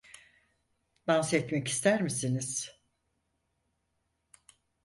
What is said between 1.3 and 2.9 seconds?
etmek ister misiniz?